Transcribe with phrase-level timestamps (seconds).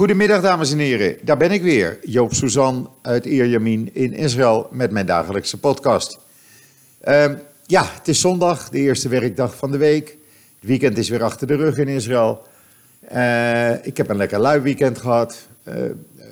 [0.00, 4.90] Goedemiddag dames en heren, daar ben ik weer, Joop Suzan uit Ierjamin in Israël met
[4.90, 6.18] mijn dagelijkse podcast.
[7.00, 7.34] Ehm,
[7.66, 10.08] ja, het is zondag, de eerste werkdag van de week.
[10.60, 12.42] Het weekend is weer achter de rug in Israël.
[13.12, 15.48] Uh, ik heb een lekker lui weekend gehad.
[15.68, 15.74] Uh,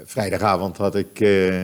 [0.05, 1.61] vrijdagavond had ik uh,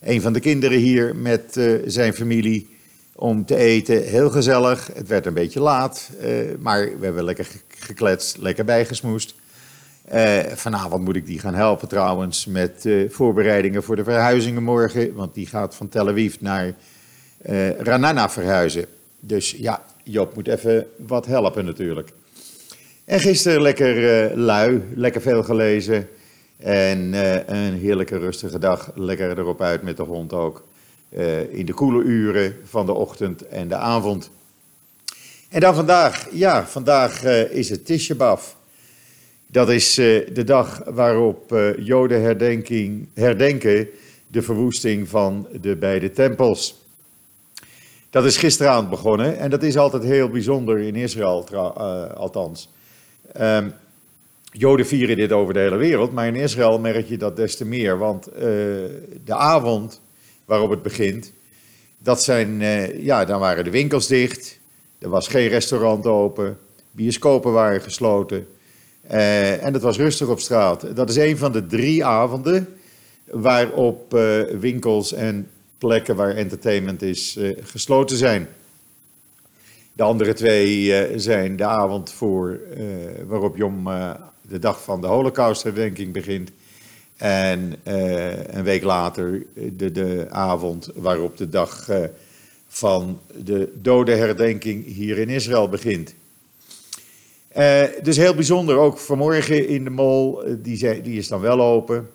[0.00, 2.68] een van de kinderen hier met zijn familie
[3.14, 4.02] om te eten.
[4.02, 4.90] Heel gezellig.
[4.94, 6.10] Het werd een beetje laat,
[6.58, 9.34] maar we hebben lekker gekletst, lekker bijgesmoest.
[10.14, 15.14] Uh, vanavond moet ik die gaan helpen trouwens met uh, voorbereidingen voor de verhuizingen morgen.
[15.14, 16.74] Want die gaat van Tel Aviv naar
[17.46, 18.84] uh, Ranana verhuizen.
[19.20, 22.10] Dus ja, Job moet even wat helpen natuurlijk.
[23.04, 26.08] En gisteren lekker lui, lekker veel gelezen.
[26.56, 27.12] En
[27.54, 28.90] een heerlijke rustige dag.
[28.94, 30.64] Lekker erop uit met de hond ook.
[31.50, 34.30] in de koele uren van de ochtend en de avond.
[35.48, 38.14] En dan vandaag, ja, vandaag is het Tisha
[39.50, 42.22] dat is uh, de dag waarop uh, Joden
[43.14, 43.88] herdenken
[44.26, 46.86] de verwoesting van de beide tempels.
[48.10, 52.70] Dat is gisteravond begonnen en dat is altijd heel bijzonder in Israël, uh, althans.
[53.40, 53.72] Um,
[54.52, 57.64] Joden vieren dit over de hele wereld, maar in Israël merk je dat des te
[57.64, 57.98] meer.
[57.98, 58.24] Want
[59.24, 60.00] de avond
[60.44, 61.32] waarop het begint,
[61.98, 62.60] dat zijn,
[63.02, 64.58] ja, dan waren de winkels dicht,
[64.98, 66.58] er was geen restaurant open,
[66.90, 68.46] bioscopen waren gesloten.
[69.12, 70.96] Uh, en het was rustig op straat.
[70.96, 72.68] Dat is een van de drie avonden
[73.24, 78.48] waarop uh, winkels en plekken waar entertainment is uh, gesloten zijn.
[79.92, 82.60] De andere twee zijn de avond voor,
[83.26, 83.84] waarop Jom
[84.42, 86.50] de dag van de Holocaustherdenking begint.
[87.16, 87.74] En
[88.46, 91.88] een week later de, de avond waarop de dag
[92.68, 96.14] van de dodenherdenking hier in Israël begint.
[97.58, 101.60] Uh, dus heel bijzonder, ook vanmorgen in de mall, uh, die, die, is dan wel
[101.60, 102.08] open.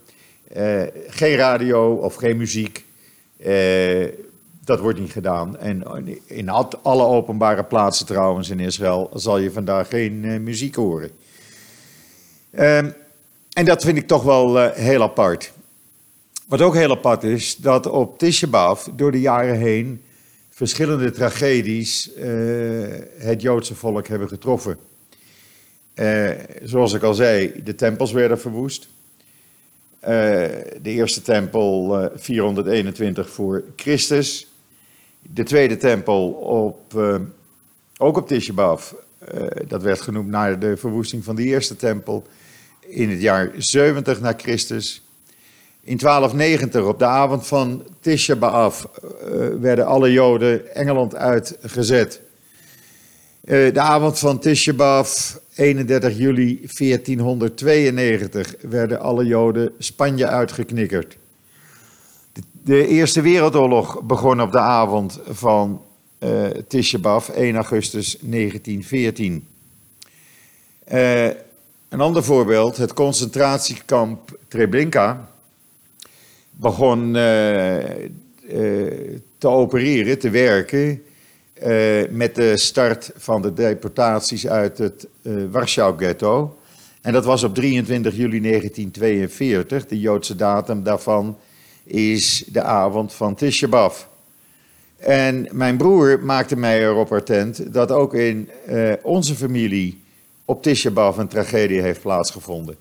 [0.58, 2.86] Uh, geen radio of geen muziek,
[4.66, 5.58] dat wordt niet gedaan.
[5.58, 5.84] En
[6.26, 6.50] in
[6.82, 11.12] alle openbare plaatsen trouwens in Israël zal je vandaag geen muziek horen.
[12.52, 12.90] Ehm,
[13.54, 15.52] en dat vind ik toch wel heel apart.
[16.48, 20.02] Wat ook heel apart is, dat op Tisha door de jaren heen
[20.50, 22.12] verschillende tragedies
[23.18, 24.78] het Joodse volk hebben getroffen.
[25.96, 26.30] Uh,
[26.64, 28.88] zoals ik al zei, de tempels werden verwoest.
[30.02, 30.10] Uh,
[30.82, 34.48] de eerste tempel uh, 421 voor Christus.
[35.22, 36.94] De tweede tempel op,
[37.98, 38.78] ook op Tisha
[39.68, 42.24] dat werd genoemd naar de verwoesting van de eerste tempel
[42.80, 45.04] in het jaar 70 na Christus.
[45.82, 48.38] In 1290, op de avond van Tisha
[49.60, 52.22] werden alle Joden Engeland uitgezet.
[53.48, 61.18] De avond van Tisha B'Av 31 juli 1492 werden alle Joden Spanje uitgeknikkerd.
[62.52, 65.82] De Eerste Wereldoorlog begon op de avond van
[66.20, 69.48] uh, Tisha B'Av, 1 augustus 1914.
[70.92, 71.26] Uh,
[71.90, 75.30] een ander voorbeeld, het concentratiekamp Treblinka
[76.50, 77.14] begon
[79.38, 81.04] te opereren, te werken
[81.68, 86.58] uh, met de start van de deportaties uit het uh, Warschau-ghetto.
[87.02, 89.88] En dat was op 23 juli 1942.
[89.88, 91.38] De Joodse datum daarvan
[91.84, 93.92] is de avond van Tisha.
[94.98, 100.02] En mijn broer maakte mij erop attent dat ook in uh, onze familie
[100.46, 102.76] op Tisha een tragedie heeft plaatsgevonden.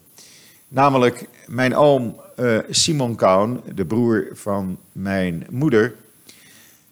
[0.69, 2.21] Namelijk mijn oom
[2.71, 5.95] Simon Kaun, de broer van mijn moeder,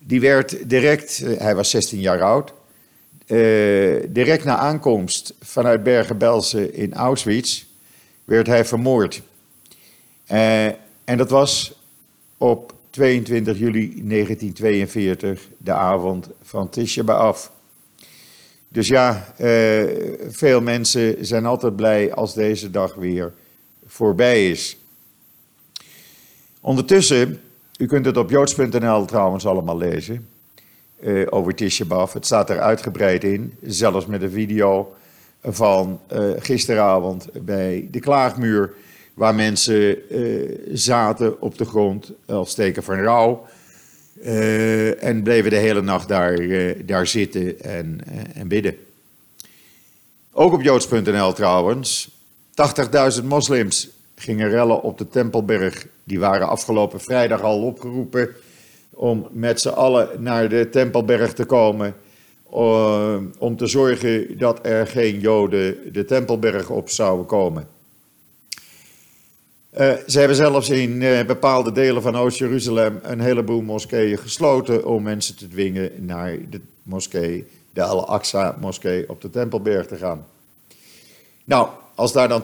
[0.03, 2.53] die werd direct, eh, hij was 16 jaar oud,
[3.27, 7.65] uh, direct na aankomst vanuit Bergen-Belsen in Auschwitz,
[8.25, 9.22] werd hij vermoord.
[10.33, 10.66] Uh,
[11.05, 11.72] en dat was
[12.37, 17.47] op 22 juli 1942, de avond van Tisha B'Av.
[18.69, 19.34] Dus ja,
[20.31, 23.33] veel mensen zijn altijd blij als deze dag weer
[23.87, 24.77] voorbij is.
[26.60, 27.41] Ondertussen
[27.80, 30.28] u kunt het op joods.nl trouwens allemaal lezen.
[31.00, 32.06] Uh, over Tisha.
[32.12, 33.54] Het staat er uitgebreid in.
[33.62, 34.94] Zelfs met een video
[35.42, 38.72] van uh, gisteravond bij de Klaagmuur.
[39.15, 43.47] Waar mensen uh, zaten op de grond als teken van rouw.
[45.00, 46.38] en bleven de hele nacht daar,
[46.84, 48.00] daar zitten en,
[48.34, 48.76] en bidden.
[50.33, 52.10] Ook op joods.nl trouwens.
[53.21, 53.91] 80.000 moslims
[54.21, 55.87] gingen rellen op de Tempelberg.
[56.05, 58.28] Die waren afgelopen vrijdag al opgeroepen
[58.91, 61.95] om met z'n allen naar de Tempelberg te komen.
[62.55, 67.69] Uh, om te zorgen dat er geen Joden de Tempelberg op zouden komen.
[69.78, 75.03] Uh, ze hebben zelfs in uh, bepaalde delen van Oost-Jeruzalem een heleboel moskeeën gesloten om
[75.03, 80.27] mensen te dwingen naar de moskee, de Al-Aqsa-moskee op de Tempelberg te gaan.
[81.45, 81.69] Nou,
[82.00, 82.42] als daar dan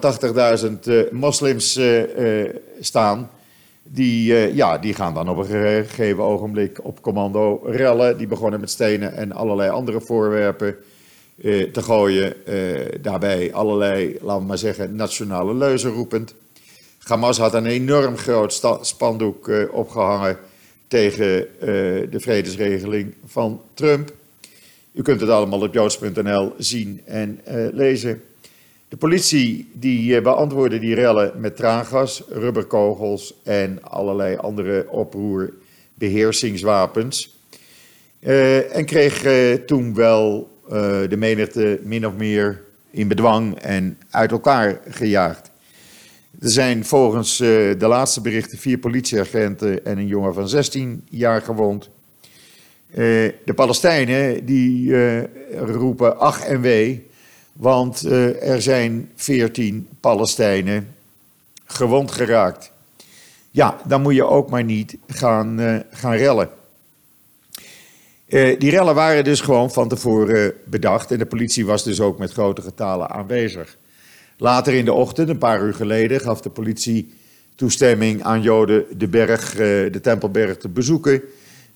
[0.64, 1.80] 80.000 uh, moslims
[2.80, 3.30] staan,
[3.82, 5.46] die, ja, die gaan dan op een
[5.84, 8.18] gegeven ogenblik op commando rellen.
[8.18, 10.76] Die begonnen met stenen en allerlei andere voorwerpen
[11.72, 12.34] te gooien.
[13.02, 16.34] daarbij allerlei, laten we maar zeggen, nationale leuzen roepend.
[16.98, 20.38] Hamas had een enorm groot spandoek opgehangen
[20.88, 21.46] tegen
[22.10, 24.12] de vredesregeling van Trump.
[24.92, 27.40] U kunt het allemaal op joods.nl zien en
[27.72, 28.22] lezen.
[28.96, 37.38] De politie die beantwoordde die rellen met traangas, rubberkogels en allerlei andere oproerbeheersingswapens.
[38.72, 39.26] en kreeg
[39.66, 40.50] toen wel
[41.08, 45.50] de menigte min of meer in bedwang en uit elkaar gejaagd.
[46.40, 51.90] Er zijn volgens de laatste berichten vier politieagenten en een jongen van 16 jaar gewond.
[53.44, 54.94] De Palestijnen die
[55.56, 57.06] roepen ach en wee,
[57.56, 58.02] want
[58.40, 60.94] er zijn 14 Palestijnen
[61.64, 62.72] gewond geraakt.
[63.50, 66.48] Ja, dan moet je ook maar niet gaan, gaan rellen.
[68.58, 72.32] die rellen waren dus gewoon van tevoren bedacht en de politie was dus ook met
[72.32, 73.76] grote getalen aanwezig.
[74.38, 77.14] Later in de ochtend, een paar uur geleden, gaf de politie
[77.54, 79.56] toestemming aan Joden de berg, eh,
[79.92, 81.22] de Tempelberg te bezoeken.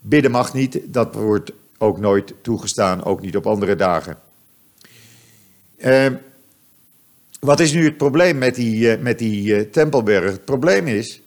[0.00, 4.18] Bidden mag niet, dat wordt ook nooit toegestaan, ook niet op andere dagen.
[5.84, 6.06] Uh,
[7.40, 10.30] wat is nu het probleem met die, uh, met die uh, Tempelberg?
[10.30, 11.20] Het probleem is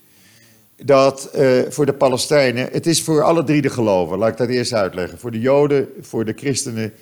[0.76, 1.30] dat
[1.70, 5.20] voor de Palestijnen, het is voor alle drie de geloven, laat ik dat eerst uitleggen.
[5.20, 6.94] Voor de Joden, voor de christenen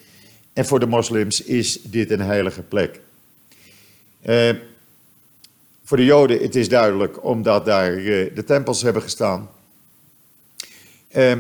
[0.53, 3.00] en voor de moslims is dit een heilige plek.
[4.25, 4.50] Uh,
[5.83, 7.95] voor de Joden, het is duidelijk, omdat daar
[8.33, 9.50] de tempels hebben gestaan.
[11.15, 11.33] Uh,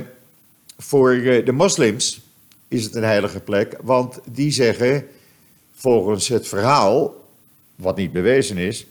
[0.77, 2.21] voor de moslims
[2.67, 5.07] is het een heilige plek, want die zeggen,
[5.81, 7.15] volgens het verhaal,
[7.75, 8.85] wat niet bewezen is,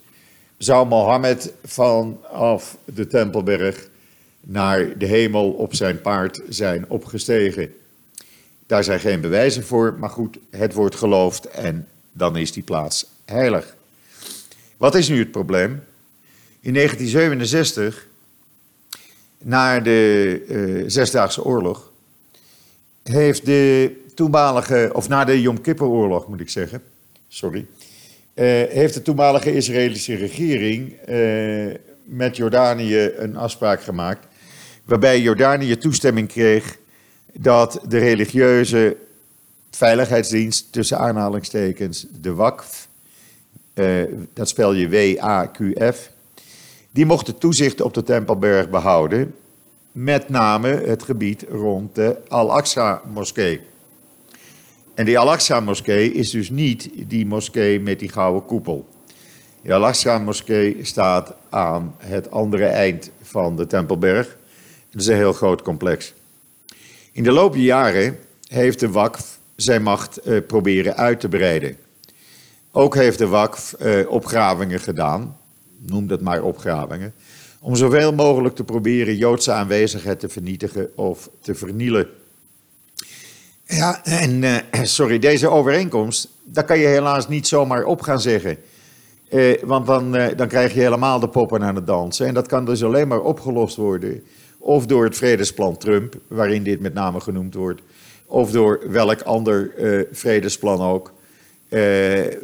[0.57, 3.89] zou Mohammed vanaf de Tempelberg
[4.41, 7.75] naar de hemel op zijn paard zijn opgestegen.
[8.67, 13.07] Daar zijn geen bewijzen voor, maar goed, het wordt geloofd en dan is die plaats
[13.25, 13.77] heilig.
[14.77, 15.83] Wat is nu het probleem?
[16.61, 18.07] In 1967,
[19.39, 21.91] na de uh, Zesdaagse Oorlog,
[23.03, 26.83] heeft de toenmalige, of na de Yom Kippur-oorlog moet ik zeggen,
[27.29, 27.67] sorry,
[28.35, 31.75] uh, heeft de toenmalige Israëlische regering uh,
[32.05, 34.27] met Jordanië een afspraak gemaakt,
[34.85, 36.79] waarbij Jordanië toestemming kreeg
[37.33, 38.97] dat de religieuze
[39.71, 42.89] veiligheidsdienst, tussen aanhalingstekens, de WAKF,
[43.75, 44.03] uh,
[44.33, 46.11] dat spel je W-A-Q-F,
[46.91, 49.35] die mochten toezicht op de Tempelberg behouden,
[49.93, 53.69] met name het gebied rond de Al-Aqsa-moskee.
[55.01, 58.89] En die Al-Aqsa-moskee is dus niet die moskee met die gouden koepel.
[59.63, 64.37] De Al-Aqsa-moskee staat aan het andere eind van de Tempelberg.
[64.91, 66.15] Dat is een heel groot complex.
[67.13, 68.19] In de loop der jaren
[68.49, 71.77] heeft de WAKF zijn macht uh, proberen uit te breiden.
[72.73, 75.37] Ook heeft de WAKF eh, opgravingen gedaan,
[75.79, 77.15] noem dat maar opgravingen,
[77.61, 82.09] om zoveel mogelijk te proberen Joodse aanwezigheid te vernietigen of te vernielen.
[83.71, 88.57] Ja, en uh, sorry, deze overeenkomst, daar kan je helaas niet zomaar op gaan zeggen.
[89.31, 92.27] Uh, want dan, uh, dan krijg je helemaal de poppen aan het dansen.
[92.27, 94.23] En dat kan dus alleen maar opgelost worden.
[94.59, 97.81] Of door het vredesplan Trump, waarin dit met name genoemd wordt.
[98.27, 99.71] Of door welk ander
[100.13, 101.13] vredesplan ook.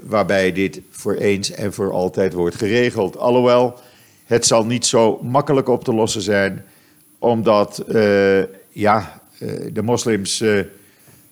[0.02, 3.16] Waarbij dit voor eens en voor altijd wordt geregeld.
[3.16, 3.74] Alhoewel,
[4.24, 6.64] het zal niet zo makkelijk op te lossen zijn,
[7.18, 7.84] omdat
[8.70, 9.20] ja,
[9.72, 10.42] de moslims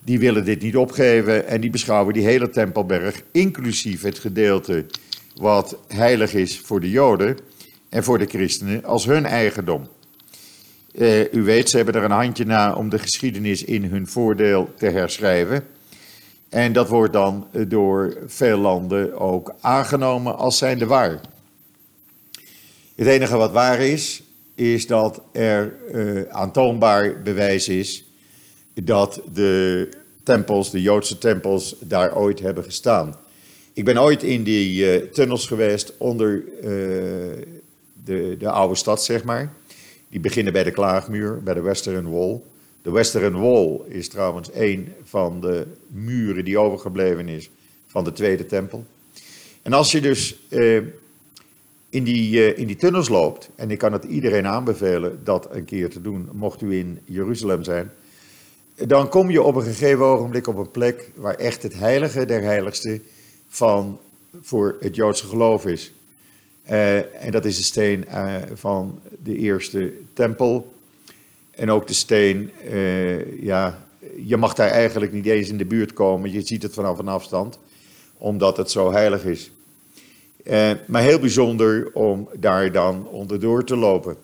[0.05, 4.85] die willen dit niet opgeven en die beschouwen die hele Tempelberg, inclusief het gedeelte
[5.35, 7.37] wat heilig is voor de Joden
[7.89, 9.87] en voor de christenen, als hun eigendom.
[11.31, 14.85] u weet, ze hebben er een handje na om de geschiedenis in hun voordeel te
[14.85, 15.63] herschrijven.
[16.49, 21.21] En dat wordt dan eh, door veel landen ook aangenomen als zijnde waar.
[22.95, 24.23] Het enige wat waar is,
[24.55, 28.04] is dat er uh, aantoonbaar bewijs is
[28.83, 29.89] dat de
[30.23, 33.15] tempels, de Joodse tempels, daar ooit hebben gestaan.
[33.73, 36.63] Ik ben ooit in die uh, tunnels geweest onder uh,
[38.03, 39.53] de, de oude stad, zeg maar.
[40.09, 42.41] Die beginnen bij de Klaagmuur, bij de Western Wall.
[42.81, 47.49] De Western Wall is trouwens een van de muren die overgebleven is
[47.87, 48.85] van de Tweede Tempel.
[49.61, 50.75] En als je dus eh,
[51.89, 55.89] in die, in die tunnels loopt, en ik kan het iedereen aanbevelen dat een keer
[55.89, 57.91] te doen, mocht u in Jeruzalem zijn,
[58.75, 62.41] dan kom je op een gegeven ogenblik op een plek waar echt het heilige der
[62.41, 63.01] heiligste
[63.47, 63.99] van
[64.41, 65.93] voor het Joodse geloof is.
[66.63, 68.05] en dat is de steen
[68.53, 70.73] van de eerste tempel.
[71.51, 72.51] En ook de steen,
[73.39, 73.85] ja,
[74.25, 76.31] je mag daar eigenlijk niet eens in de buurt komen.
[76.31, 77.59] Je ziet het vanaf een afstand,
[78.17, 79.51] omdat het zo heilig is.
[80.45, 84.17] Eh, maar heel bijzonder om daar dan onderdoor te lopen.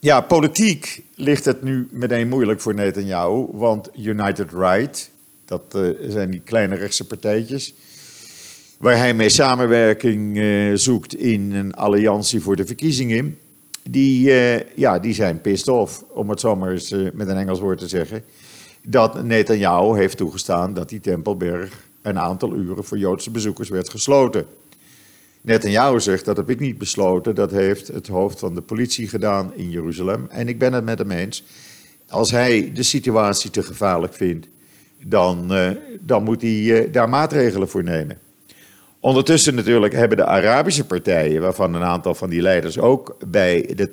[0.00, 5.10] Eh, ja, politiek ligt het nu meteen moeilijk voor Netanyahu, want United Right,
[5.44, 7.74] dat uh, zijn die kleine rechtse partijtjes,
[8.78, 13.38] waar hij mee samenwerking uh, zoekt in een alliantie voor de verkiezingen,
[13.82, 17.60] die, uh, ja, die zijn pissed off, om het zo maar eens met een Engels
[17.60, 18.24] woord te zeggen,
[18.82, 24.46] dat Netanyahu heeft toegestaan dat die Tempelberg een aantal uren voor Joodse bezoekers werd gesloten.
[25.40, 29.54] Netanyahu zegt, dat heb ik niet besloten, dat heeft het hoofd van de politie gedaan
[29.54, 30.26] in Jeruzalem.
[30.28, 31.44] En ik ben het met hem eens.
[32.08, 34.46] Als hij de situatie te gevaarlijk vindt,
[35.04, 35.70] dan, uh,
[36.00, 38.18] dan moet hij uh, daar maatregelen voor nemen.
[39.00, 43.90] Ondertussen natuurlijk hebben de Arabische partijen, waarvan een aantal van die leiders ook bij de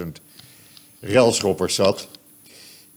[0.00, 0.06] 80.000
[1.00, 2.08] relschoppers zat,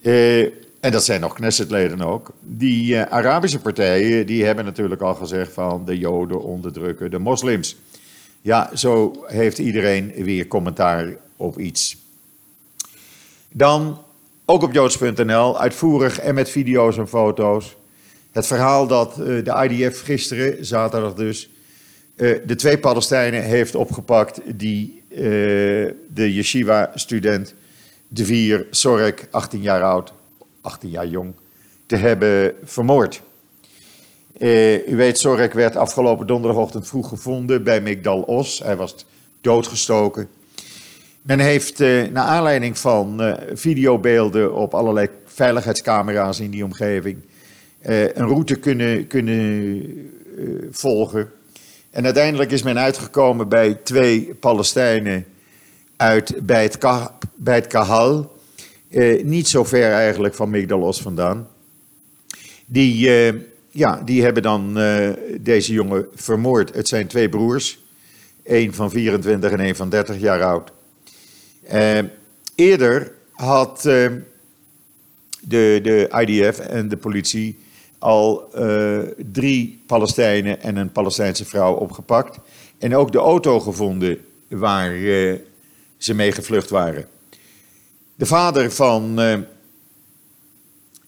[0.01, 0.47] uh,
[0.83, 2.31] en dat zijn nog Knessetleden ook.
[2.41, 7.75] Die uh, Arabische partijen die hebben natuurlijk al gezegd van de Joden onderdrukken de moslims.
[8.41, 11.97] Ja, zo heeft iedereen weer commentaar op iets.
[13.51, 14.01] Dan
[14.45, 17.75] ook op joods.nl, uitvoerig en met video's en foto's.
[18.31, 21.49] Het verhaal dat uh, de IDF gisteren, zaterdag dus,
[22.15, 25.01] uh, de twee Palestijnen heeft opgepakt die
[26.13, 27.53] de yeshiva-student
[28.07, 30.13] De Vier Sorek, 18 jaar oud,
[30.63, 31.33] 18 jaar jong,
[31.85, 33.21] te hebben vermoord.
[34.37, 38.59] Uh, u weet, Sorek werd afgelopen donderdagochtend vroeg gevonden bij Migdal Os.
[38.59, 39.05] Hij was
[39.41, 40.29] doodgestoken.
[41.21, 47.17] Men heeft uh, naar aanleiding van uh, videobeelden op allerlei veiligheidscamera's in die omgeving
[47.81, 50.11] een route kunnen, kunnen
[50.71, 51.31] volgen.
[51.89, 55.25] En uiteindelijk is men uitgekomen bij twee Palestijnen
[55.97, 56.71] uit, bij
[57.35, 58.32] het Kahal.
[58.93, 61.47] Eh, niet zo ver eigenlijk van Migdalos vandaan.
[62.65, 63.33] Die, eh,
[63.69, 65.09] ja, die hebben dan eh,
[65.41, 66.75] deze jongen vermoord.
[66.75, 67.79] Het zijn twee broers.
[68.43, 70.71] Eén van 24 en één van 30 jaar oud.
[72.55, 74.21] eerder had de,
[75.47, 77.59] de IDF en de politie
[77.99, 78.49] al
[79.31, 82.37] drie Palestijnen en een Palestijnse vrouw opgepakt.
[82.77, 84.91] En ook de auto gevonden waar
[85.97, 87.07] ze mee gevlucht waren.
[88.15, 89.37] De vader van uh,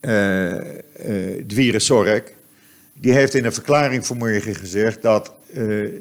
[0.01, 0.61] uh,
[1.47, 2.23] Dwire
[2.93, 5.31] die heeft in een verklaring vanmorgen gezegd dat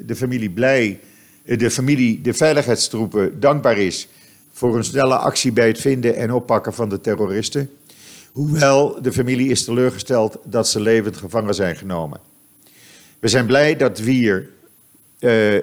[0.05, 0.99] de familie blij,
[1.43, 4.07] de familie, de veiligheidstroepen dankbaar is
[4.51, 7.69] voor een snelle actie bij het vinden en oppakken van de terroristen.
[8.31, 12.19] Hoewel de familie is teleurgesteld dat ze levend gevangen zijn genomen.
[13.19, 14.49] We zijn blij dat Wier,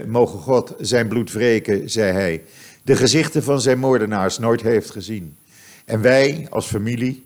[0.07, 2.43] mogen God zijn bloed wreken, zei hij,
[2.83, 5.37] de gezichten van zijn moordenaars nooit heeft gezien.
[5.85, 7.25] En wij als familie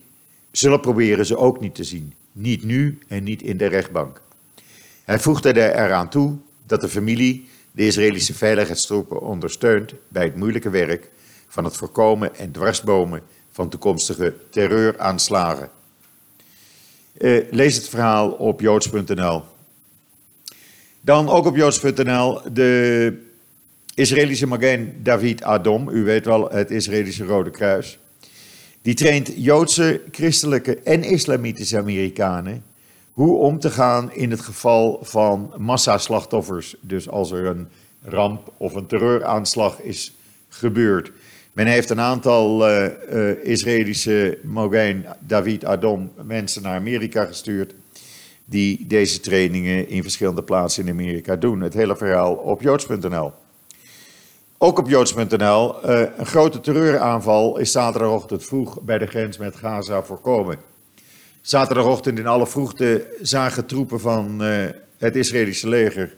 [0.50, 2.14] zullen proberen ze ook niet te zien.
[2.32, 4.20] Niet nu en niet in de rechtbank.
[5.04, 6.36] Hij voegde er eraan toe
[6.66, 11.10] dat de familie de Israëlische veiligheidstroepen ondersteunt bij het moeilijke werk
[11.48, 15.70] van het voorkomen en dwarsbomen van toekomstige terreuraanslagen.
[17.18, 19.42] Uh, lees het verhaal op joods.nl.
[21.00, 23.25] Dan ook op joods.nl de
[23.96, 27.98] Israëlische Magen David Adom, u weet wel het Israëlische Rode Kruis.
[28.82, 32.62] Die traint Joodse, christelijke en islamitische Amerikanen
[33.12, 36.76] hoe om te gaan in het geval van massaslachtoffers.
[36.80, 37.68] Dus als er een
[38.02, 40.14] ramp of een terreuraanslag is
[40.48, 41.12] gebeurd.
[41.52, 47.74] Men heeft een aantal uh, uh, Israëlische Mogain David Adom mensen naar Amerika gestuurd.
[48.44, 51.60] Die deze trainingen in verschillende plaatsen in Amerika doen.
[51.60, 53.32] Het hele verhaal op joods.nl.
[54.58, 60.02] Ook op joods.nl, uh, een grote terreuraanval is zaterdagochtend vroeg bij de grens met Gaza
[60.02, 60.58] voorkomen.
[61.40, 64.64] Zaterdagochtend in alle vroegte zagen troepen van uh,
[64.98, 66.14] het Israëlische leger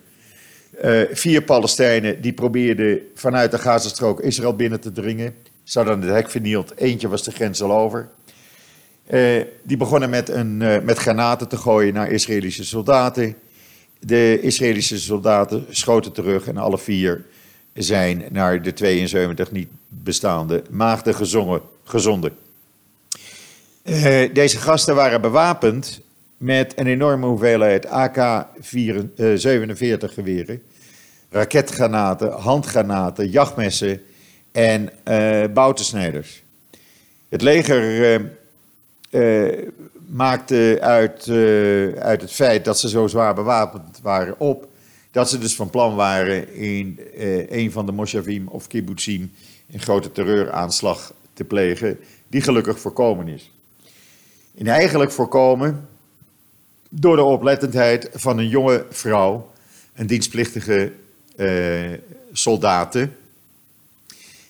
[0.84, 5.34] uh, vier Palestijnen die probeerden vanuit de Gazastrook Israël binnen te dringen.
[5.62, 8.08] Ze hadden het hek vernield, eentje was de grens al over.
[9.62, 13.36] die begonnen met, een, met granaten te gooien naar Israëlische soldaten.
[14.00, 17.24] De Israëlische soldaten schoten terug en alle vier
[17.78, 22.36] zijn naar de 72 niet bestaande maagden gezongen, gezonden.
[23.84, 26.00] Uh, deze gasten waren bewapend
[26.36, 27.90] met een enorme hoeveelheid AK-47
[29.98, 30.62] geweren
[31.30, 34.02] raketgranaten, handgranaten, jachtmessen
[34.52, 36.42] en uh, boutensnijders.
[37.28, 38.20] Het leger
[39.10, 39.66] uh,
[40.06, 41.28] maakte uit,
[41.98, 44.68] uit het feit dat ze zo zwaar bewapend waren op
[45.10, 47.00] dat ze dus van plan waren in
[47.48, 49.32] een van de moshavim of kibbutzim
[49.70, 51.98] een grote terreuraanslag te plegen,
[52.28, 53.52] die gelukkig voorkomen is.
[54.58, 55.88] En eigenlijk voorkomen
[56.88, 59.50] door de oplettendheid van een jonge vrouw,
[59.94, 60.92] een dienstplichtige
[61.36, 61.92] uh,
[62.32, 63.16] soldaten,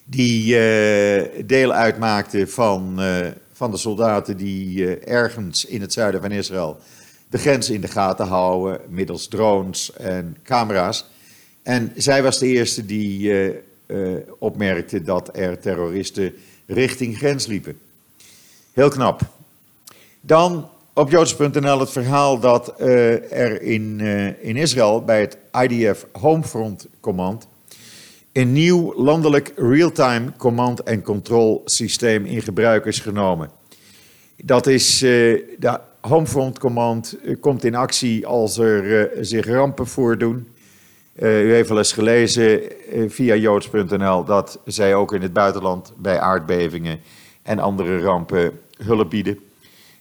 [0.05, 6.31] die uh, deel uitmaakte van, uh, van de soldaten die ergens in het zuiden van
[6.31, 6.81] Israël
[7.31, 11.05] de grens in de gaten houden middels drones en camera's.
[11.63, 13.33] En zij was de eerste die
[14.39, 16.35] opmerkte dat er terroristen
[16.67, 17.79] richting grens liepen.
[18.73, 19.21] Heel knap.
[20.21, 24.01] Dan op joods.nl het verhaal dat uh, er in,
[24.41, 27.49] in Israël bij het IDF Homefront Command
[28.33, 33.51] een nieuw landelijk real-time command- en control systeem in gebruik is genomen.
[34.37, 35.43] Dat is, uh,
[36.01, 40.49] Homefront Command komt in actie als er zich rampen voordoen.
[41.19, 42.63] u heeft wel eens gelezen
[43.09, 47.01] via joods.nl dat zij ook in het buitenland bij aardbevingen
[47.43, 49.39] en andere rampen hulp bieden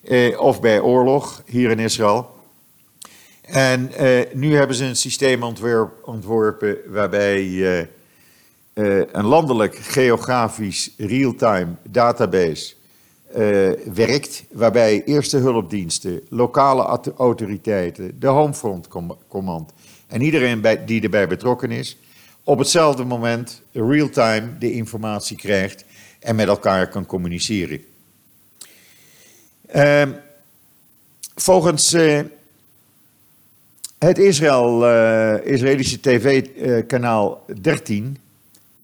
[0.04, 2.36] eh, of bij oorlog hier in Israël.
[3.42, 5.44] En eh, nu hebben ze een systeem
[6.04, 7.88] ontworpen waarbij
[9.12, 12.76] een landelijk geografisch real-time database
[13.93, 18.88] werkt, waarbij eerste hulpdiensten, lokale autoriteiten, de Homefront
[19.27, 19.74] Command
[20.07, 21.98] en iedereen die erbij betrokken is,
[22.43, 25.86] op hetzelfde moment real-time de informatie krijgt
[26.19, 27.81] en met elkaar kan communiceren.
[29.75, 30.01] Uh,
[31.36, 32.22] volgens uh,
[33.98, 38.17] het Israël, uh, Israëlische tv-kanaal 13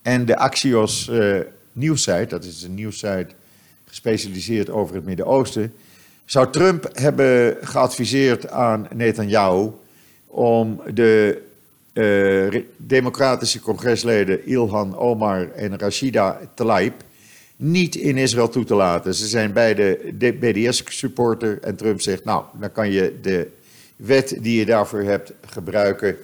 [0.02, 1.12] en de Axios
[1.72, 3.28] nieuwssite, dat is een nieuwssite
[3.94, 5.74] gespecialiseerd over het Midden-Oosten,
[6.26, 9.70] zou Trump hebben geadviseerd aan Netanyahu
[10.28, 11.42] om de
[12.78, 16.94] democratische congresleden Ilhan Omar en Rashida Tlaib
[17.56, 19.16] niet in Israël toe te laten.
[19.16, 20.00] Ze zijn beide
[20.40, 23.48] BDS-supporter en Trump zegt, nou, dan kan je de
[23.96, 26.18] wet die je daarvoor hebt gebruiken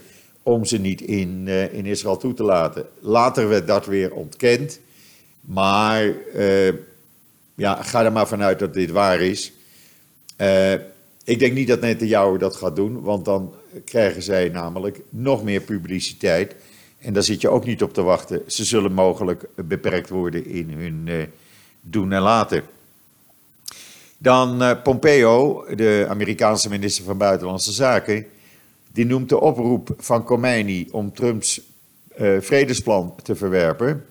[0.44, 2.86] om ze niet in, uh, in Israël toe te laten.
[3.00, 4.80] Later werd dat weer ontkend,
[5.42, 6.06] maar
[6.36, 6.74] uh,
[7.60, 9.52] ja, ga er maar vanuit dat dit waar is.
[10.38, 10.74] Uh,
[11.24, 13.54] ik denk niet dat Netanyahu dat gaat doen, want dan
[13.86, 16.56] krijgen zij namelijk nog meer publiciteit.
[17.00, 18.42] En daar zit je ook niet op te wachten.
[18.48, 21.24] Ze zullen mogelijk beperkt worden in hun uh,
[21.82, 22.64] doen en laten.
[24.18, 28.26] Dan uh, Pompeo, de Amerikaanse minister van Buitenlandse Zaken,
[28.92, 31.62] die noemt de oproep van Khomeini om Trumps
[32.40, 34.06] vredesplan te verwerpen.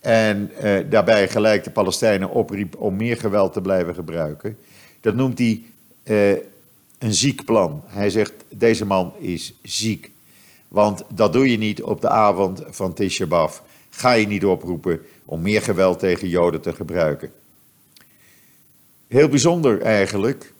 [0.00, 0.50] En
[0.90, 4.58] daarbij gelijk de Palestijnen opriep om meer geweld te blijven gebruiken.
[5.00, 5.62] Dat noemt hij
[6.98, 7.82] een ziek plan.
[7.86, 10.10] Hij zegt: deze man is ziek.
[10.68, 13.58] Want dat doe je niet op de avond van Tisha B'Av.
[13.90, 17.32] Ga je niet oproepen om meer geweld tegen Joden te gebruiken.
[19.06, 20.52] Heel bijzonder eigenlijk.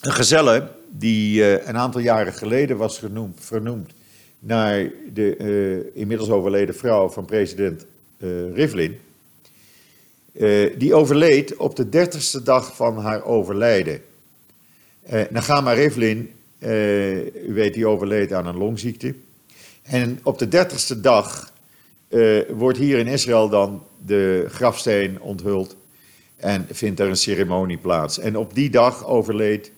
[0.00, 3.90] Een gezelle die uh, een aantal jaren geleden was genoemd, vernoemd
[4.38, 7.86] naar de inmiddels overleden vrouw van president
[8.18, 8.98] uh, Rivlin.
[10.78, 14.02] die overleed op de dertigste dag van haar overlijden.
[15.30, 19.14] Nagama Rivlin uh, u weet, die overleed aan een longziekte.
[19.82, 21.52] En op de dertigste dag
[22.08, 25.76] uh, wordt hier in Israël dan de grafsteen onthuld
[26.36, 28.18] en vindt er een ceremonie plaats.
[28.18, 29.72] En op die dag overleed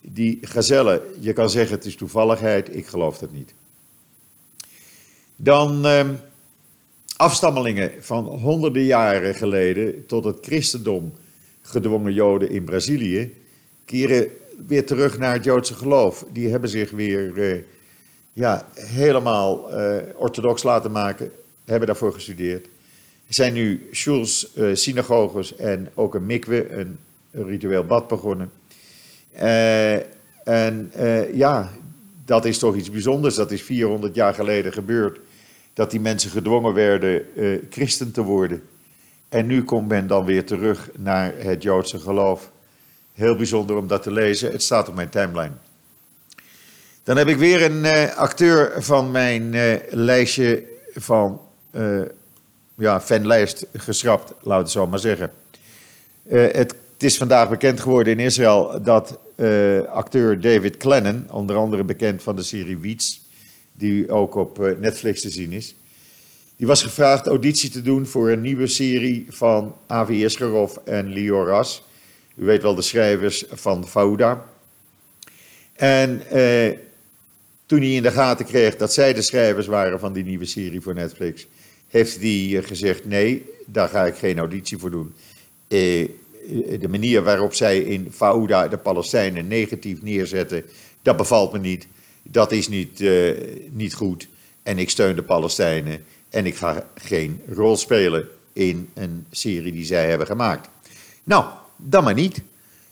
[0.00, 1.02] die gazelle.
[1.20, 3.54] Je kan zeggen het is toevalligheid, ik geloof dat niet.
[5.36, 6.08] Dan uh,
[7.16, 11.12] afstammelingen van honderden jaren geleden tot het christendom
[11.62, 13.34] gedwongen Joden in Brazilië
[13.84, 14.28] keren
[14.66, 16.24] weer terug naar het Joodse geloof.
[16.32, 17.62] Die hebben zich weer uh,
[18.32, 21.30] ja, helemaal uh, orthodox laten maken,
[21.64, 22.64] hebben daarvoor gestudeerd.
[23.26, 26.98] Er zijn nu shuls, uh, synagoges en ook een mikwe, een,
[27.30, 28.50] een ritueel bad begonnen.
[30.44, 30.92] en
[31.32, 31.72] ja,
[32.24, 33.34] dat is toch iets bijzonders.
[33.34, 35.18] Dat is 400 jaar geleden gebeurd.
[35.74, 37.26] Dat die mensen gedwongen werden
[37.70, 38.62] christen te worden.
[39.28, 42.50] En nu komt men dan weer terug naar het Joodse geloof.
[43.12, 44.52] Heel bijzonder om dat te lezen.
[44.52, 45.52] Het staat op mijn timeline.
[47.02, 51.40] Dan heb ik weer een uh, acteur van mijn uh, lijstje van
[52.74, 55.30] ja, fanlijst geschrapt, laat het zo maar zeggen.
[56.28, 59.18] Het, het, is vandaag bekend geworden in Israël dat
[59.88, 63.20] acteur David Clennon, onder andere bekend van de serie Weeds,
[63.76, 65.74] die ook op Netflix te zien is.
[66.56, 71.46] Die was gevraagd auditie te doen voor een nieuwe serie van Avi Escherov en Lior
[71.46, 71.84] Ras.
[72.36, 74.44] U weet wel de schrijvers van Fauda.
[75.72, 76.78] En eh,
[77.66, 80.80] toen hij in de gaten kreeg dat zij de schrijvers waren van die nieuwe serie
[80.80, 81.46] voor Netflix,
[81.88, 85.14] heeft hij gezegd: nee, daar ga ik geen auditie voor doen.
[85.68, 86.08] Eh,
[86.80, 90.64] de manier waarop zij in Fauda de Palestijnen negatief neerzetten,
[91.02, 91.86] dat bevalt me niet.
[92.30, 93.38] Dat is niet, uh,
[93.70, 94.28] niet goed.
[94.62, 96.04] En ik steun de Palestijnen.
[96.30, 100.68] En ik ga geen rol spelen in een serie die zij hebben gemaakt.
[101.24, 101.44] Nou,
[101.76, 102.40] dan maar niet.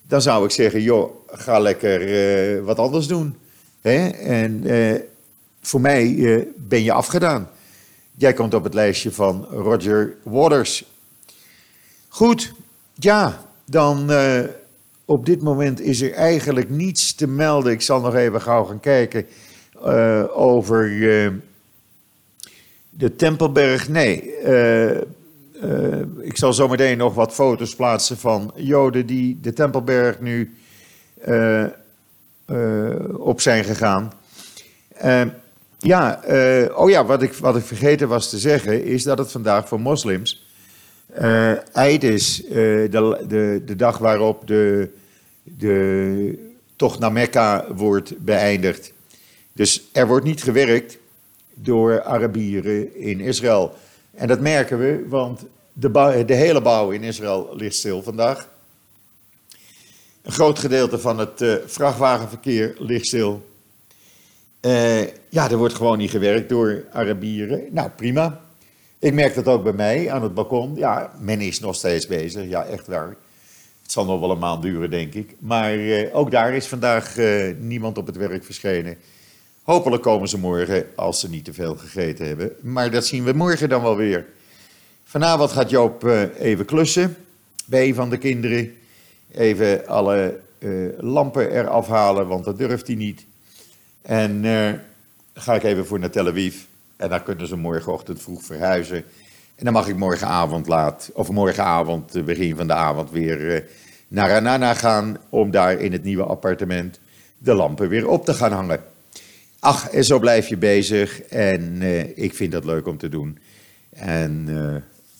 [0.06, 2.08] Dan zou ik zeggen, joh, ga lekker
[2.58, 3.36] uh, wat anders doen.
[3.80, 4.08] Hè?
[4.08, 5.00] En uh,
[5.60, 7.50] voor mij ben je afgedaan.
[8.14, 10.84] Jij komt op het lijstje van Roger Waters.
[12.08, 12.52] Goed,
[12.94, 14.10] ja, dan
[15.12, 17.72] op dit moment is er eigenlijk niets te melden.
[17.72, 19.26] Ik zal nog even gauw gaan kijken
[20.34, 20.90] over
[22.90, 24.40] de Tempelberg, nee.
[24.44, 24.90] Uh,
[26.20, 30.54] ik zal zometeen nog wat foto's plaatsen van Joden die de Tempelberg nu
[33.16, 34.12] op zijn gegaan.
[35.78, 36.20] ja,
[36.74, 39.80] oh ja, wat ik, wat ik vergeten was te zeggen is dat het vandaag voor
[39.80, 40.46] moslims
[41.72, 42.42] Eid is.
[42.48, 44.90] de, de, de dag waarop de,
[45.42, 48.92] de tocht naar Mekka wordt beëindigd.
[49.52, 50.98] Dus er wordt niet gewerkt
[51.54, 53.74] door Arabieren in Israël.
[54.14, 58.48] En dat merken we, want de, de hele bouw in Israël ligt stil vandaag.
[60.22, 63.50] Een groot gedeelte van het uh, vrachtwagenverkeer ligt stil.
[64.60, 67.62] Uh, ja, er wordt gewoon niet gewerkt door Arabieren.
[67.70, 68.40] Nou, prima.
[68.98, 70.74] Ik merk dat ook bij mij aan het balkon.
[70.74, 72.48] Ja, men is nog steeds bezig.
[72.48, 73.16] Ja, echt waar.
[73.92, 75.34] Het zal nog wel een maand duren, denk ik.
[75.38, 77.16] Maar uh, ook daar is vandaag
[77.58, 78.96] niemand op het werk verschenen.
[79.62, 82.52] Hopelijk komen ze morgen als ze niet te veel gegeten hebben.
[82.60, 84.26] Maar dat zien we morgen dan wel weer.
[85.04, 87.16] Vanavond gaat Joop uh, even klussen
[87.64, 88.74] bij een van de kinderen.
[89.32, 93.24] Even alle uh, lampen eraf halen, want dat durft hij niet.
[94.02, 94.44] En
[95.34, 96.56] ga ik even voor naar Tel Aviv.
[96.96, 99.04] En dan kunnen ze morgenochtend vroeg verhuizen.
[99.62, 103.68] En dan mag ik morgenavond laat, of morgenavond, begin van de avond, weer
[104.08, 105.16] naar Anana gaan.
[105.28, 106.98] Om daar in het nieuwe appartement
[107.38, 108.84] de lampen weer op te gaan hangen.
[109.58, 111.22] Ach, en zo blijf je bezig.
[111.22, 113.38] En uh, ik vind dat leuk om te doen.
[113.90, 114.48] En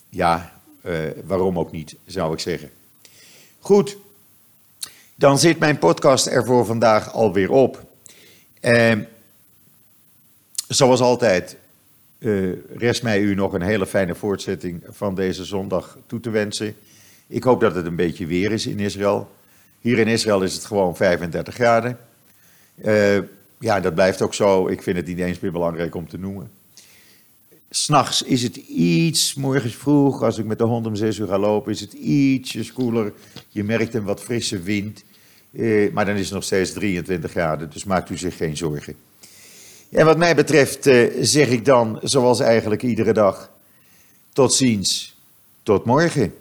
[0.09, 0.53] ja,
[1.25, 2.71] waarom ook niet, zou ik zeggen.
[3.61, 3.97] Goed,
[5.15, 7.85] dan zit mijn podcast er voor vandaag alweer op.
[8.61, 9.09] En
[10.69, 11.57] zoals altijd,
[12.77, 16.75] rest mij u nog een hele fijne voortzetting van deze zondag toe te wensen.
[17.27, 19.31] Ik hoop dat het een beetje weer is in Israël.
[19.81, 21.99] Hier in Israël is het gewoon 35 graden.
[23.59, 24.69] Ja, dat blijft ook zo.
[24.69, 26.51] Ik vind het niet eens meer belangrijk om te noemen.
[27.71, 31.39] S'nachts is het iets, morgens vroeg, als ik met de hond om zes uur ga
[31.39, 33.13] lopen, is het ietsje koeler.
[33.49, 35.05] Je merkt een wat frisse wind.
[35.53, 38.95] Eh, maar dan is het nog steeds 23 graden, dus maakt u zich geen zorgen.
[39.93, 43.51] En wat mij betreft eh, zeg ik dan, zoals eigenlijk iedere dag,
[44.33, 45.17] tot ziens,
[45.63, 46.35] tot morgen.